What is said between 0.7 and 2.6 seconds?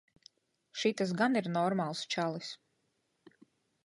Šitas gan ir normāls čalis.